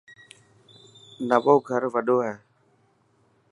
نئوو 1.27 1.55
گھر 1.67 1.83
وڌو 1.93 2.17
هي. 2.25 2.35